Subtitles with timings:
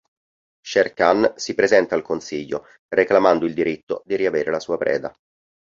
[0.65, 5.13] Shere Khan si presenta al consiglio, reclamando il diritto di riavere la sua preda.